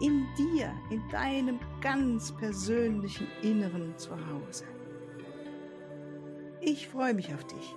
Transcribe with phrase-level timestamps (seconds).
[0.00, 4.64] in dir, in deinem ganz persönlichen Inneren zu Hause.
[6.62, 7.74] Ich freue mich auf dich.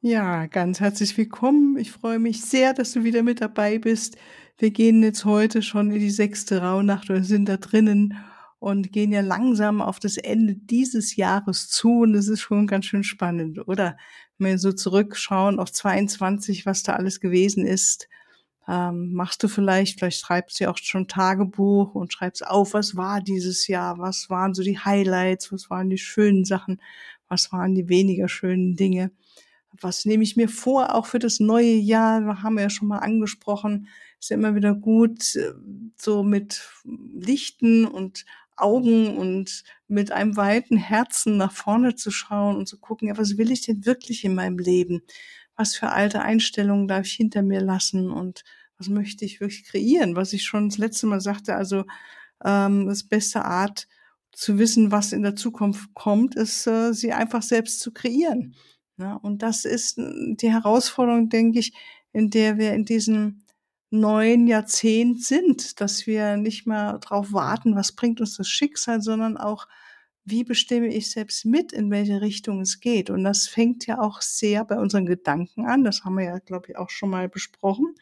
[0.00, 1.76] Ja, ganz herzlich willkommen.
[1.78, 4.16] Ich freue mich sehr, dass du wieder mit dabei bist.
[4.58, 8.16] Wir gehen jetzt heute schon in die sechste Rauhnacht oder sind da drinnen
[8.58, 12.86] und gehen ja langsam auf das Ende dieses Jahres zu und es ist schon ganz
[12.86, 13.96] schön spannend, oder?
[14.38, 18.08] Wenn wir so zurückschauen auf 22, was da alles gewesen ist,
[18.68, 22.96] ähm, machst du vielleicht, vielleicht schreibst du ja auch schon Tagebuch und schreibst auf, was
[22.96, 26.80] war dieses Jahr, was waren so die Highlights, was waren die schönen Sachen,
[27.28, 29.12] was waren die weniger schönen Dinge.
[29.80, 32.98] Was nehme ich mir vor, auch für das neue Jahr, haben wir ja schon mal
[32.98, 35.52] angesprochen, ist ja immer wieder gut, äh,
[35.96, 38.24] so mit Lichten und
[38.56, 43.38] Augen und mit einem weiten Herzen nach vorne zu schauen und zu gucken, ja, was
[43.38, 45.02] will ich denn wirklich in meinem Leben?
[45.56, 48.44] Was für alte Einstellungen darf ich hinter mir lassen und
[48.78, 50.16] was möchte ich wirklich kreieren?
[50.16, 51.84] Was ich schon das letzte Mal sagte, also
[52.44, 53.88] ähm, das beste Art
[54.32, 58.54] zu wissen, was in der Zukunft kommt, ist, äh, sie einfach selbst zu kreieren.
[58.98, 61.72] Ja, und das ist die Herausforderung, denke ich,
[62.12, 63.42] in der wir in diesem
[63.90, 69.36] neuen Jahrzehnt sind, dass wir nicht mehr darauf warten, was bringt uns das Schicksal, sondern
[69.36, 69.68] auch,
[70.24, 73.10] wie bestimme ich selbst mit, in welche Richtung es geht.
[73.10, 75.84] Und das fängt ja auch sehr bei unseren Gedanken an.
[75.84, 77.94] Das haben wir ja, glaube ich, auch schon mal besprochen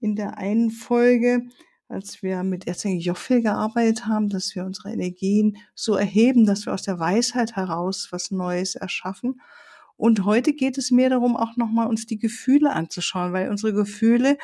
[0.00, 1.42] in der einen Folge,
[1.88, 6.74] als wir mit Erzengel Joffel gearbeitet haben, dass wir unsere Energien so erheben, dass wir
[6.74, 9.40] aus der Weisheit heraus was Neues erschaffen.
[9.96, 14.36] Und heute geht es mir darum, auch nochmal uns die Gefühle anzuschauen, weil unsere Gefühle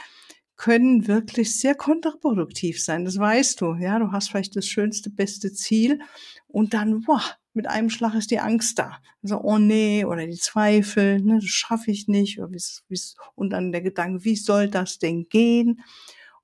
[0.62, 3.04] können wirklich sehr kontraproduktiv sein.
[3.04, 3.74] Das weißt du.
[3.74, 5.98] Ja, du hast vielleicht das schönste, beste Ziel
[6.46, 7.20] und dann, boah,
[7.52, 8.98] mit einem Schlag ist die Angst da.
[9.22, 12.38] So, oh nee, oder die Zweifel, ne, das schaffe ich nicht.
[12.38, 15.80] Oder wie's, wie's, und dann der Gedanke, wie soll das denn gehen?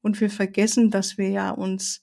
[0.00, 2.02] Und wir vergessen, dass wir ja uns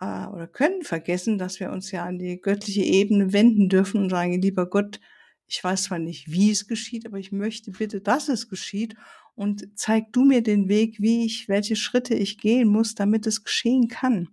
[0.00, 4.08] äh, oder können vergessen, dass wir uns ja an die göttliche Ebene wenden dürfen und
[4.08, 5.00] sagen, lieber Gott,
[5.46, 8.96] ich weiß zwar nicht, wie es geschieht, aber ich möchte bitte, dass es geschieht
[9.36, 13.44] und zeig du mir den Weg, wie ich, welche Schritte ich gehen muss, damit es
[13.44, 14.28] geschehen kann.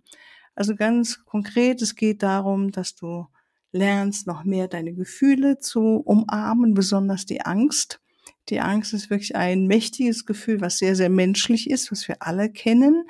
[0.54, 3.26] Also ganz konkret, es geht darum, dass du
[3.70, 8.00] lernst, noch mehr deine Gefühle zu umarmen, besonders die Angst.
[8.48, 12.50] Die Angst ist wirklich ein mächtiges Gefühl, was sehr, sehr menschlich ist, was wir alle
[12.50, 13.04] kennen.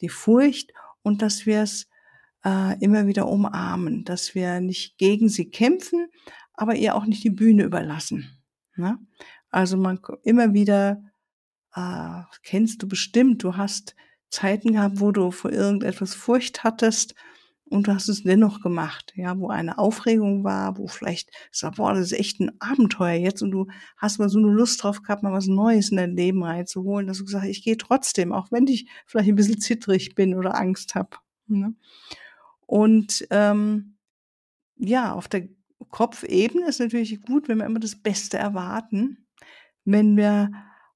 [0.00, 0.72] Die Furcht
[1.02, 1.88] und dass wir es
[2.44, 6.08] äh, immer wieder umarmen, dass wir nicht gegen sie kämpfen,
[6.54, 8.38] aber ihr auch nicht die Bühne überlassen.
[8.76, 8.98] Ne?
[9.50, 11.02] Also man immer wieder
[11.78, 13.94] äh, kennst du bestimmt, du hast
[14.30, 17.14] Zeiten gehabt, wo du vor irgendetwas Furcht hattest
[17.70, 21.94] und du hast es dennoch gemacht, ja, wo eine Aufregung war, wo vielleicht sag, boah,
[21.94, 23.66] das ist echt ein Abenteuer jetzt und du
[23.96, 27.18] hast mal so eine Lust drauf gehabt, mal was Neues in dein Leben reinzuholen, dass
[27.18, 30.56] du gesagt hast, ich gehe trotzdem, auch wenn ich vielleicht ein bisschen zittrig bin oder
[30.56, 31.16] Angst habe.
[31.46, 31.74] Ne?
[32.66, 33.96] Und ähm,
[34.76, 35.48] ja, auf der
[35.90, 39.26] Kopfebene ist natürlich gut, wenn wir immer das Beste erwarten,
[39.84, 40.50] wenn wir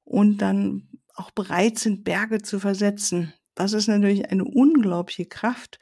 [0.04, 3.32] und dann auch bereit sind, Berge zu versetzen.
[3.54, 5.78] Das ist natürlich eine unglaubliche Kraft.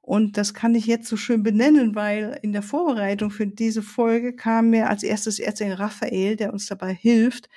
[0.00, 4.34] Und das kann ich jetzt so schön benennen, weil in der Vorbereitung für diese Folge
[4.34, 7.48] kam mir als erstes Erzengel Raphael, der uns dabei hilft,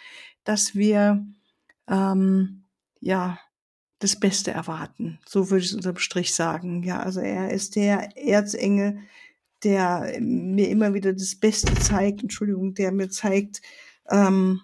[0.43, 1.25] dass wir
[1.89, 2.65] ähm,
[2.99, 3.39] ja
[3.99, 5.19] das Beste erwarten.
[5.25, 6.83] So würde ich es unterm Strich sagen.
[6.83, 8.99] Ja, also er ist der Erzengel,
[9.63, 12.21] der mir immer wieder das Beste zeigt.
[12.21, 13.61] Entschuldigung, der mir zeigt,
[14.11, 14.61] ähm,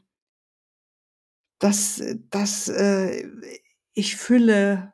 [1.62, 2.02] dass,
[2.32, 3.30] dass äh,
[3.94, 4.94] ich Fülle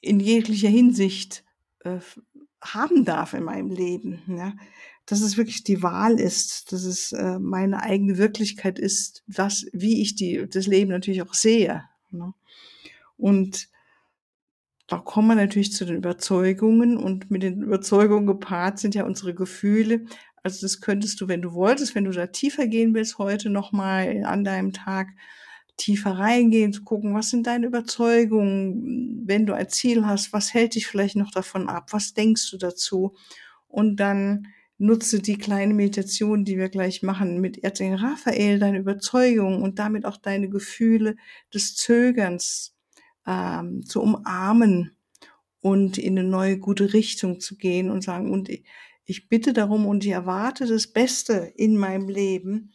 [0.00, 1.44] in jeglicher Hinsicht
[1.80, 1.98] äh,
[2.62, 4.22] haben darf in meinem Leben.
[4.28, 4.54] Ja?
[5.06, 10.00] Dass es wirklich die Wahl ist, dass es äh, meine eigene Wirklichkeit ist, was, wie
[10.00, 11.82] ich die, das Leben natürlich auch sehe.
[12.10, 12.32] Ne?
[13.16, 13.68] Und
[14.86, 19.34] da kommen wir natürlich zu den Überzeugungen und mit den Überzeugungen gepaart sind ja unsere
[19.34, 20.04] Gefühle.
[20.44, 24.22] Also das könntest du, wenn du wolltest, wenn du da tiefer gehen willst, heute nochmal
[24.24, 25.08] an deinem Tag
[25.78, 30.74] tiefer reingehen, zu gucken, was sind deine Überzeugungen, wenn du ein Ziel hast, was hält
[30.74, 33.14] dich vielleicht noch davon ab, was denkst du dazu?
[33.68, 39.62] Und dann nutze die kleine Meditation, die wir gleich machen mit Erzengel Raphael, deine Überzeugungen
[39.62, 41.16] und damit auch deine Gefühle
[41.54, 42.76] des Zögerns
[43.26, 44.96] ähm, zu umarmen
[45.60, 48.50] und in eine neue gute Richtung zu gehen und sagen, und
[49.04, 52.72] ich bitte darum und ich erwarte das Beste in meinem Leben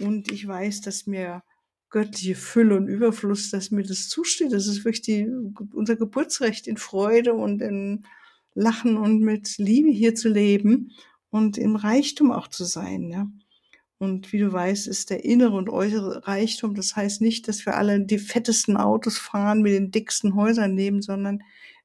[0.00, 1.42] und ich weiß, dass mir
[1.92, 4.52] göttliche Fülle und Überfluss, dass mir das zusteht.
[4.52, 5.28] Das ist wirklich die,
[5.72, 8.04] unser Geburtsrecht in Freude und in
[8.54, 10.92] Lachen und mit Liebe hier zu leben
[11.30, 13.10] und im Reichtum auch zu sein.
[13.10, 13.30] Ja.
[13.98, 17.76] Und wie du weißt, ist der innere und äußere Reichtum, das heißt nicht, dass wir
[17.76, 21.42] alle die fettesten Autos fahren, mit den dicksten Häusern leben, sondern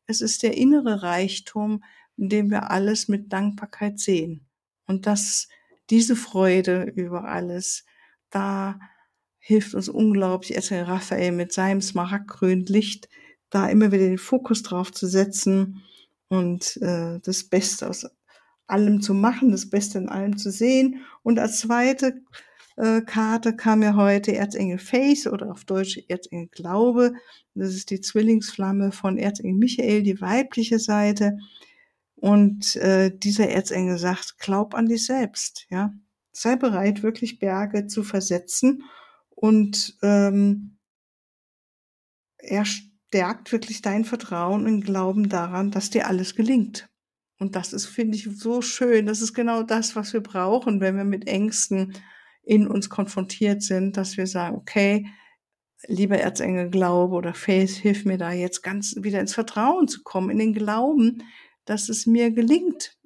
[0.07, 1.83] es ist der innere Reichtum,
[2.15, 4.47] in dem wir alles mit Dankbarkeit sehen.
[4.87, 5.49] Und das,
[5.89, 7.85] diese Freude über alles,
[8.29, 8.79] da
[9.47, 13.07] hilft uns unglaublich Esel Raphael mit seinem smaragdgrünen Licht,
[13.49, 15.83] da immer wieder den Fokus drauf zu setzen
[16.27, 18.05] und äh, das Beste aus
[18.67, 21.05] allem zu machen, das Beste in allem zu sehen.
[21.23, 22.19] Und als zweite
[22.75, 27.13] äh, Karte kam mir heute Erzengel Face oder auf Deutsch Erzengel Glaube.
[27.55, 31.37] Das ist die Zwillingsflamme von Erzengel Michael, die weibliche Seite.
[32.15, 35.93] Und äh, dieser Erzengel sagt, glaub an dich selbst, ja.
[36.33, 38.83] Sei bereit, wirklich Berge zu versetzen.
[39.39, 40.79] Und ähm,
[42.39, 46.89] er stärkt wirklich dein Vertrauen und Glauben daran, dass dir alles gelingt.
[47.37, 49.05] Und das ist, finde ich, so schön.
[49.05, 51.93] Das ist genau das, was wir brauchen, wenn wir mit Ängsten
[52.41, 55.05] in uns konfrontiert sind, dass wir sagen, okay,
[55.85, 60.31] lieber Erzengel Glaube oder Faith, hilf mir da jetzt ganz wieder ins Vertrauen zu kommen,
[60.31, 61.21] in den Glauben,
[61.65, 62.97] dass es mir gelingt.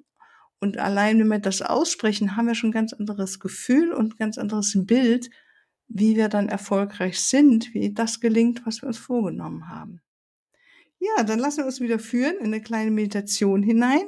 [0.60, 4.16] Und allein wenn wir das aussprechen, haben wir schon ein ganz anderes Gefühl und ein
[4.16, 5.28] ganz anderes Bild,
[5.94, 10.00] wie wir dann erfolgreich sind, wie das gelingt, was wir uns vorgenommen haben.
[10.98, 14.04] Ja, dann lassen wir uns wieder führen in eine kleine Meditation hinein.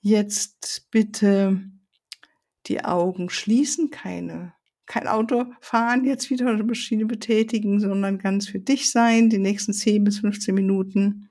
[0.00, 1.62] Jetzt bitte
[2.66, 4.52] die Augen schließen, keine,
[4.86, 9.72] kein Auto fahren, jetzt wieder eine Maschine betätigen, sondern ganz für dich sein, die nächsten
[9.72, 11.30] 10 bis 15 Minuten.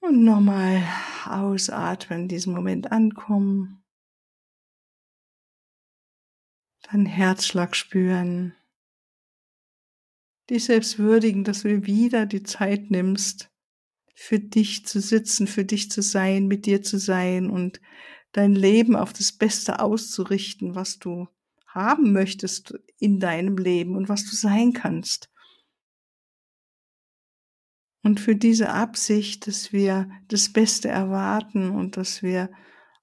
[0.00, 0.82] Und nochmal
[1.26, 3.83] ausatmen, in diesem Moment ankommen.
[6.90, 8.54] Deinen Herzschlag spüren.
[10.50, 13.50] Dich selbst würdigen, dass du dir wieder die Zeit nimmst,
[14.14, 17.80] für dich zu sitzen, für dich zu sein, mit dir zu sein und
[18.32, 21.28] dein Leben auf das Beste auszurichten, was du
[21.66, 25.30] haben möchtest in deinem Leben und was du sein kannst.
[28.02, 32.50] Und für diese Absicht, dass wir das Beste erwarten und dass wir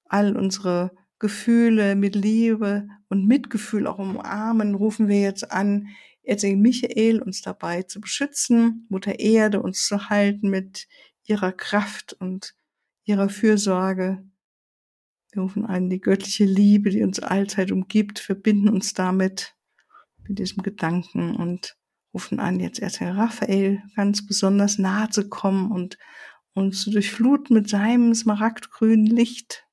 [0.06, 5.88] all unsere Gefühle mit Liebe und Mitgefühl auch umarmen, rufen wir jetzt an,
[6.24, 10.88] Erzengel Michael uns dabei zu beschützen, Mutter Erde uns zu halten mit
[11.24, 12.56] ihrer Kraft und
[13.04, 14.24] ihrer Fürsorge.
[15.32, 19.56] Wir rufen an die göttliche Liebe, die uns allzeit umgibt, verbinden uns damit,
[20.28, 21.78] mit diesem Gedanken und
[22.16, 26.00] rufen an, jetzt Erzengel Raphael ganz besonders nahe zu kommen und
[26.54, 29.68] uns zu durchfluten mit seinem smaragdgrünen Licht.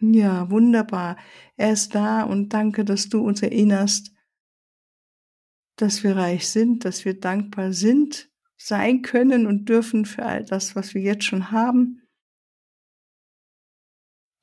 [0.00, 1.18] Ja, wunderbar.
[1.56, 4.14] Er ist da und danke, dass du uns erinnerst,
[5.76, 10.74] dass wir reich sind, dass wir dankbar sind, sein können und dürfen für all das,
[10.74, 12.02] was wir jetzt schon haben,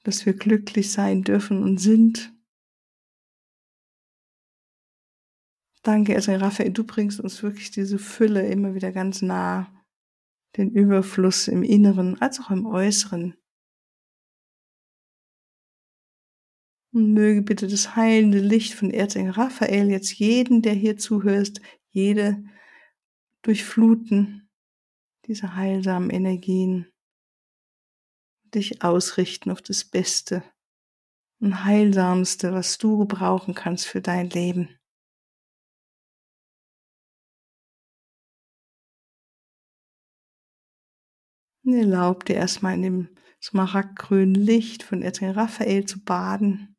[0.03, 2.33] dass wir glücklich sein dürfen und sind.
[5.83, 9.73] Danke, also Raphael, du bringst uns wirklich diese Fülle immer wieder ganz nah,
[10.57, 13.35] den Überfluss im Inneren als auch im Äußeren.
[16.97, 21.61] Und möge bitte das heilende Licht von Erzengel Raphael jetzt jeden, der hier zuhörst,
[21.91, 22.43] jede
[23.43, 24.49] durchfluten,
[25.27, 26.91] diese heilsamen Energien,
[28.45, 30.41] dich ausrichten auf das Beste
[31.39, 34.75] und Heilsamste, was du gebrauchen kannst für dein Leben.
[41.63, 46.73] Erlaub dir erstmal in dem smaragdgrünen Licht von Erzengel Raphael zu baden.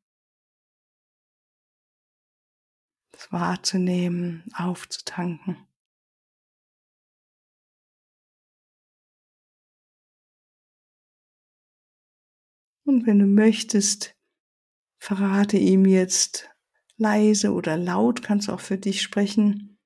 [3.19, 5.57] Das wahrzunehmen, aufzutanken.
[12.85, 14.17] Und wenn du möchtest,
[15.03, 16.49] verrate ihm jetzt
[16.97, 19.79] leise oder laut, kannst auch für dich sprechen,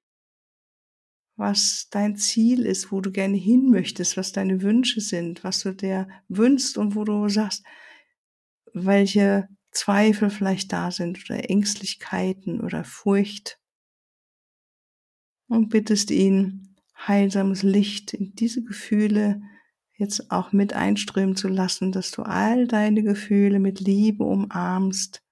[1.37, 5.75] was dein Ziel ist, wo du gerne hin möchtest, was deine Wünsche sind, was du
[5.75, 7.65] dir wünschst und wo du sagst,
[8.75, 13.59] welche Zweifel vielleicht da sind oder Ängstlichkeiten oder Furcht.
[15.49, 16.77] Und bittest ihn,
[17.07, 19.43] heilsames Licht in diese Gefühle
[19.95, 25.23] jetzt auch mit einströmen zu lassen, dass du all deine Gefühle mit Liebe umarmst,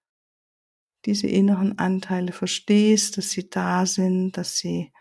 [1.07, 4.93] diese inneren Anteile verstehst, dass sie da sind, dass sie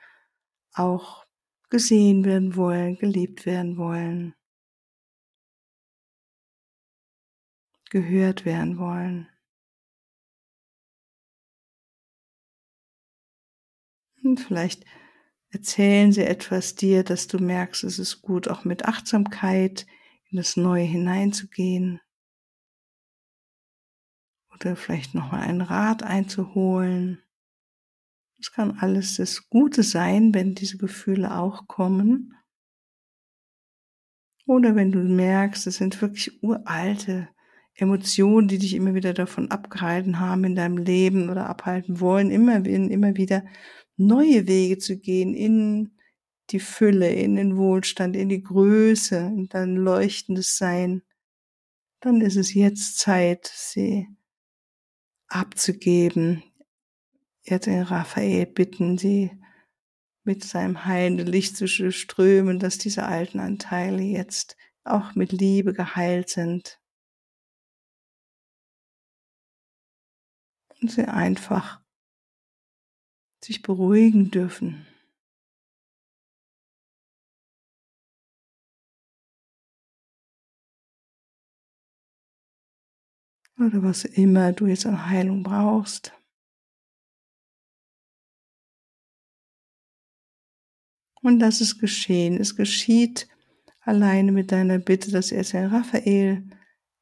[0.74, 1.26] auch
[1.70, 4.34] gesehen werden wollen, geliebt werden wollen,
[7.90, 9.28] gehört werden wollen.
[14.24, 14.86] Und vielleicht
[15.50, 19.88] erzählen sie etwas dir, dass du merkst, es ist gut, auch mit Achtsamkeit
[20.30, 22.00] in das Neue hineinzugehen.
[24.54, 27.24] Oder vielleicht nochmal einen Rat einzuholen.
[28.40, 32.36] Es kann alles das Gute sein, wenn diese Gefühle auch kommen.
[34.46, 37.30] Oder wenn du merkst, es sind wirklich uralte
[37.82, 42.66] Emotionen, die dich immer wieder davon abgehalten haben in deinem Leben oder abhalten wollen, immer,
[42.66, 43.46] immer wieder
[43.98, 45.92] neue Wege zu gehen in
[46.50, 51.04] die Fülle, in den Wohlstand, in die Größe, in dein leuchtendes Sein,
[52.00, 54.08] dann ist es jetzt Zeit, sie
[55.28, 56.44] abzugeben.
[57.44, 59.32] Jetzt in Raphael bitten, sie
[60.24, 66.30] mit seinem heilenden Licht zu strömen, dass diese alten Anteile jetzt auch mit Liebe geheilt
[66.30, 66.80] sind.
[70.82, 71.82] Und sie einfach
[73.44, 74.86] sich beruhigen dürfen.
[83.58, 86.14] Oder was immer du jetzt an Heilung brauchst.
[91.22, 92.40] Und das ist geschehen.
[92.40, 93.28] Es geschieht
[93.82, 96.50] alleine mit deiner Bitte, dass er Raphael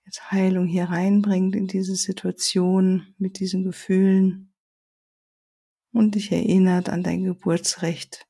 [0.08, 4.54] jetzt Heilung hier reinbringt in diese Situation mit diesen Gefühlen
[5.92, 8.26] und dich erinnert an dein Geburtsrecht,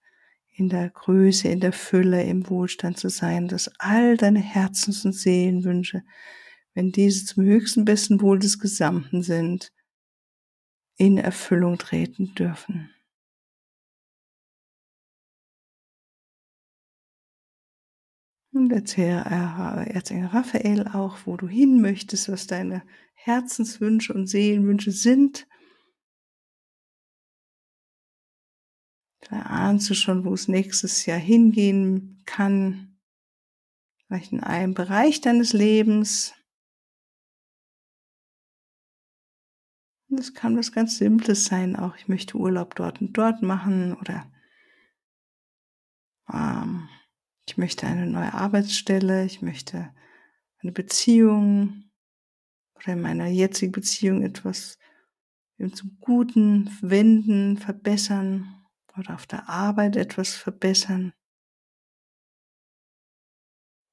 [0.56, 5.14] in der Größe, in der Fülle, im Wohlstand zu sein, dass all deine Herzens- und
[5.14, 6.02] Seelenwünsche,
[6.74, 9.72] wenn diese zum höchsten besten Wohl des Gesamten sind,
[10.96, 12.90] in Erfüllung treten dürfen.
[18.58, 22.84] Und erzähle Erzengel Raphael auch, wo du hin möchtest, was deine
[23.14, 25.48] Herzenswünsche und Seelenwünsche sind
[29.30, 32.98] Da ahnst du schon, wo es nächstes Jahr hingehen kann.
[34.06, 36.34] Vielleicht in einem Bereich deines Lebens.
[40.10, 43.94] Und das kann was ganz Simples sein, auch ich möchte Urlaub dort und dort machen
[43.96, 44.32] oder
[46.32, 46.88] ähm,
[47.48, 49.94] ich möchte eine neue Arbeitsstelle, ich möchte
[50.60, 51.90] eine Beziehung
[52.76, 54.78] oder in meiner jetzigen Beziehung etwas
[55.74, 58.66] zum Guten wenden, verbessern
[58.98, 61.14] oder auf der Arbeit etwas verbessern.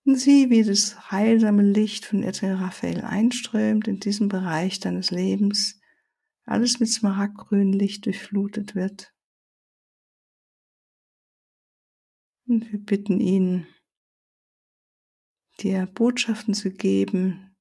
[0.04, 5.80] Und sieh, wie das heilsame Licht von Erzengel Raphael einströmt in diesem Bereich deines Lebens,
[6.44, 9.13] alles mit smaragdgrünem Licht durchflutet wird.
[12.46, 13.66] Und wir bitten ihn,
[15.60, 17.56] dir Botschaften zu geben,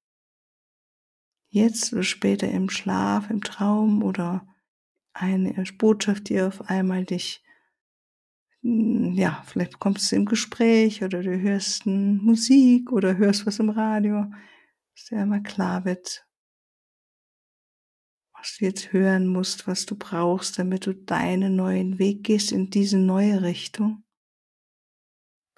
[1.49, 4.47] jetzt oder später im Schlaf, im Traum oder
[5.13, 7.43] eine Botschaft, die auf einmal dich,
[8.61, 13.69] hm, ja, vielleicht kommst du im Gespräch oder du hörst Musik oder hörst was im
[13.69, 14.25] Radio,
[14.95, 16.25] dass dir einmal klar wird,
[18.33, 22.71] was du jetzt hören musst, was du brauchst, damit du deinen neuen Weg gehst in
[22.71, 24.02] diese neue Richtung,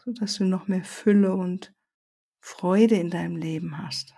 [0.06, 1.74] so dass du noch mehr Fülle und
[2.40, 4.14] Freude in deinem Leben hast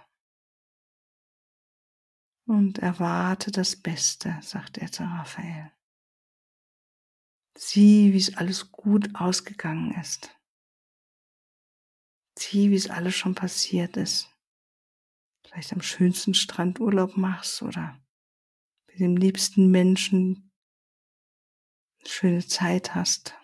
[2.46, 5.72] und erwarte das Beste, sagt er zu Raphael.
[7.58, 10.38] Sieh, wie es alles gut ausgegangen ist.
[12.38, 14.30] Sieh, wie es alles schon passiert ist.
[15.44, 18.00] Vielleicht am schönsten Strand Urlaub machst oder
[18.88, 20.52] mit dem liebsten Menschen
[22.00, 23.36] eine schöne Zeit hast.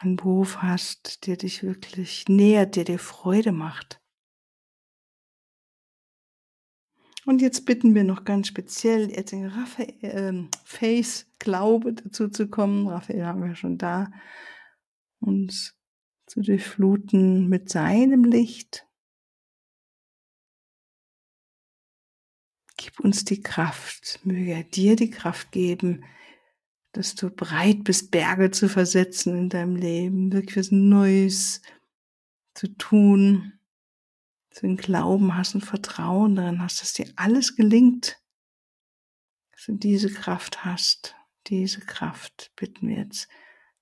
[0.00, 4.00] Einen Beruf hast, der dich wirklich nähert, der dir Freude macht.
[7.26, 12.48] Und jetzt bitten wir noch ganz speziell jetzt in Raphael, äh, Face Glaube dazu zu
[12.48, 12.86] kommen.
[12.86, 14.10] Raphael haben wir schon da.
[15.20, 15.76] Uns
[16.26, 18.86] zu durchfluten mit seinem Licht.
[22.76, 26.04] Gib uns die Kraft, möge er dir die Kraft geben,
[26.98, 31.62] dass du bereit bist, Berge zu versetzen in deinem Leben, wirklich was Neues
[32.54, 33.52] zu tun,
[34.50, 38.20] du den Glauben hast und Vertrauen darin hast, dass dir alles gelingt,
[39.52, 41.14] dass du diese Kraft hast,
[41.46, 43.28] diese Kraft bitten wir jetzt,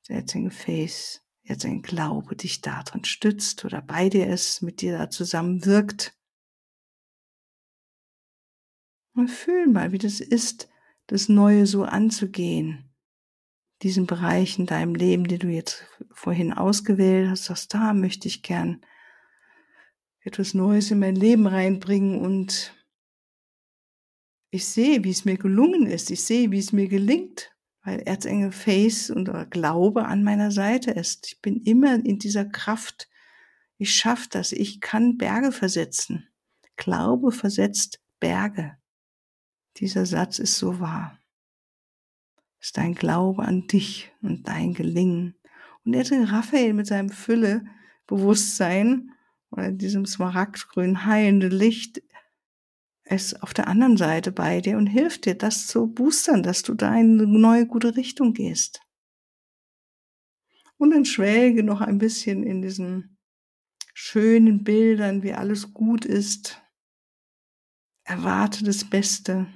[0.09, 4.99] jetzt ein Gefäß, jetzt ein Glaube dich darin stützt oder bei dir ist, mit dir
[4.99, 6.15] da zusammen wirkt.
[9.15, 10.69] Und fühl mal, wie das ist,
[11.07, 12.93] das Neue so anzugehen.
[13.83, 18.43] Diesen Bereich in deinem Leben, den du jetzt vorhin ausgewählt hast, sagst, da möchte ich
[18.43, 18.81] gern
[20.21, 22.75] etwas Neues in mein Leben reinbringen und
[24.51, 26.11] ich sehe, wie es mir gelungen ist.
[26.11, 27.53] Ich sehe, wie es mir gelingt,
[27.83, 31.27] weil Erzengel Face und Glaube an meiner Seite ist.
[31.29, 33.09] Ich bin immer in dieser Kraft.
[33.79, 34.53] Ich schaffe das.
[34.53, 36.29] Ich kann Berge versetzen.
[36.77, 38.77] Glaube versetzt Berge.
[39.77, 41.19] Dieser Satz ist so wahr.
[42.67, 45.37] Ist dein Glaube an dich und dein Gelingen.
[45.85, 47.65] Und Erzengel Raphael mit seinem Fülle
[48.09, 49.13] Bewusstsein
[49.53, 52.03] oder diesem smaragdgrün heilende Licht
[53.05, 56.75] ist auf der anderen Seite bei dir und hilft dir, das zu boostern, dass du
[56.75, 58.81] da in eine neue gute Richtung gehst.
[60.77, 63.17] Und dann schwelge noch ein bisschen in diesen
[63.95, 66.61] schönen Bildern, wie alles gut ist.
[68.03, 69.47] Erwarte das Beste.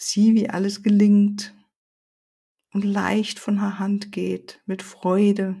[0.00, 1.56] Sieh, wie alles gelingt
[2.72, 5.60] und leicht von der Hand geht, mit Freude.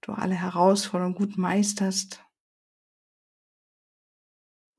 [0.00, 2.24] Du alle Herausforderungen gut meisterst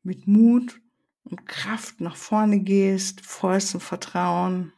[0.02, 0.80] mit Mut
[1.26, 4.72] und Kraft nach vorne gehst, vollstem Vertrauen.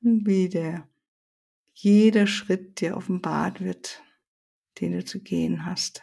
[0.00, 0.88] Und wie der
[1.78, 4.02] jeder Schritt dir offenbart wird,
[4.80, 6.02] den du zu gehen hast.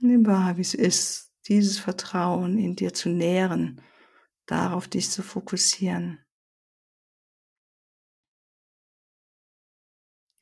[0.00, 3.82] Nimm wahr, wie es ist, dieses Vertrauen in dir zu nähren
[4.48, 6.24] darauf dich zu fokussieren.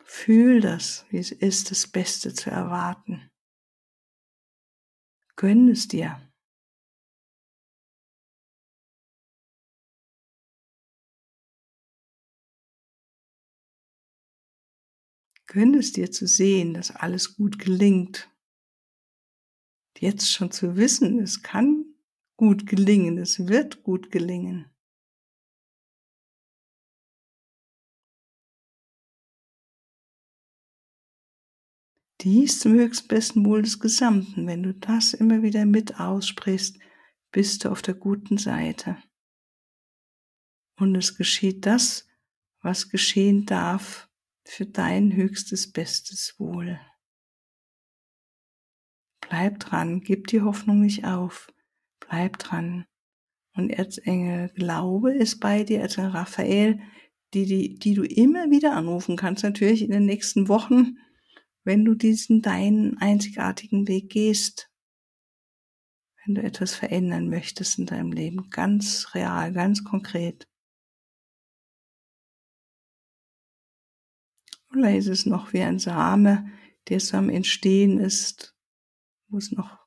[0.02, 3.30] Fühl das, wie es ist, das Beste zu erwarten.
[5.34, 6.25] Gönn es dir.
[15.56, 18.30] Gönn es dir zu sehen, dass alles gut gelingt.
[19.98, 21.94] Jetzt schon zu wissen, es kann
[22.36, 24.70] gut gelingen, es wird gut gelingen.
[32.20, 34.46] Dies zum höchsten besten Wohl des Gesamten.
[34.46, 36.78] Wenn du das immer wieder mit aussprichst,
[37.32, 39.02] bist du auf der guten Seite.
[40.78, 42.06] Und es geschieht das,
[42.60, 44.05] was geschehen darf
[44.48, 46.80] für dein höchstes bestes Wohl.
[49.20, 51.52] Bleib dran, gib die Hoffnung nicht auf.
[52.00, 52.86] Bleib dran.
[53.54, 56.80] Und Erzengel Glaube ist bei dir, Erzengel Raphael,
[57.34, 60.98] die, die, die du immer wieder anrufen kannst, natürlich in den nächsten Wochen,
[61.64, 64.70] wenn du diesen deinen einzigartigen Weg gehst.
[66.24, 70.46] Wenn du etwas verändern möchtest in deinem Leben, ganz real, ganz konkret.
[74.76, 76.50] Oder ist es noch wie ein Same,
[76.88, 78.54] der so am Entstehen ist,
[79.28, 79.78] wo es noch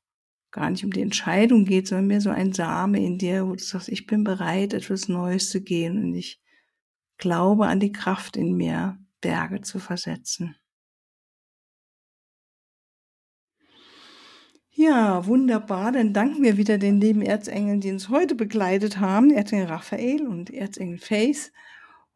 [0.50, 3.62] gar nicht um die Entscheidung geht, sondern mehr so ein Same in dir, wo du
[3.62, 6.42] sagst, ich bin bereit, etwas Neues zu gehen und ich
[7.18, 10.56] glaube an die Kraft in mir, Berge zu versetzen.
[14.72, 15.92] Ja, wunderbar.
[15.92, 19.30] Dann danken wir wieder den lieben Erzengeln, die uns heute begleitet haben.
[19.30, 21.52] Erzengel Raphael und Erzengel Faith.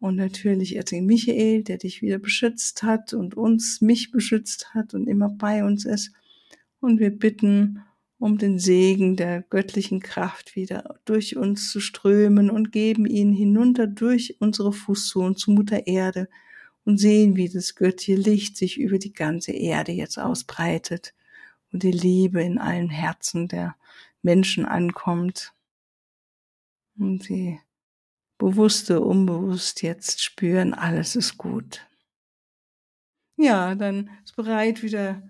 [0.05, 5.07] Und natürlich Erzengel Michael, der dich wieder beschützt hat und uns, mich beschützt hat und
[5.07, 6.13] immer bei uns ist.
[6.79, 7.81] Und wir bitten
[8.19, 13.87] um den Segen der göttlichen Kraft wieder durch uns zu strömen und geben ihn hinunter
[13.87, 16.29] durch unsere Fußsohlen zu Mutter Erde
[16.85, 21.15] und sehen, wie das göttliche Licht sich über die ganze Erde jetzt ausbreitet
[21.73, 23.75] und die Liebe in allen Herzen der
[24.21, 25.55] Menschen ankommt
[26.99, 27.59] und sie
[28.39, 31.87] bewusste, unbewusst jetzt spüren, alles ist gut.
[33.37, 35.23] Ja, dann ist bereit wieder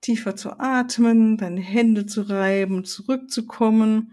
[0.00, 4.12] tiefer zu atmen, deine Hände zu reiben, zurückzukommen.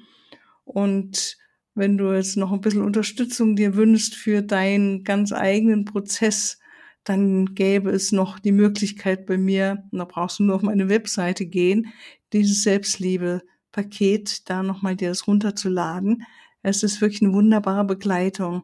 [0.63, 1.37] Und
[1.75, 6.59] wenn du jetzt noch ein bisschen Unterstützung dir wünschst für deinen ganz eigenen Prozess,
[7.03, 10.87] dann gäbe es noch die Möglichkeit bei mir, und da brauchst du nur auf meine
[10.89, 11.87] Webseite gehen,
[12.31, 16.23] dieses Selbstliebe-Paket da nochmal dir das runterzuladen.
[16.61, 18.63] Es ist wirklich eine wunderbare Begleitung,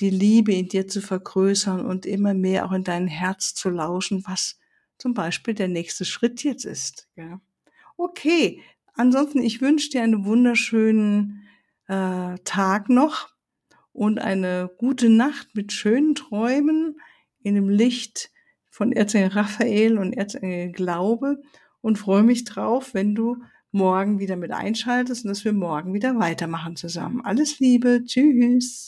[0.00, 4.22] die Liebe in dir zu vergrößern und immer mehr auch in dein Herz zu lauschen,
[4.26, 4.58] was
[4.96, 7.08] zum Beispiel der nächste Schritt jetzt ist.
[7.16, 7.40] Ja.
[7.96, 8.62] Okay,
[8.94, 11.44] ansonsten, ich wünsche dir einen wunderschönen
[11.86, 13.34] äh, Tag noch
[13.92, 17.00] und eine gute Nacht mit schönen Träumen
[17.42, 18.30] in dem Licht
[18.70, 21.42] von Erzengel Raphael und Erzengel Glaube
[21.80, 23.42] und freue mich drauf, wenn du
[23.72, 27.20] morgen wieder mit einschaltest und dass wir morgen wieder weitermachen zusammen.
[27.24, 28.86] Alles Liebe, tschüss.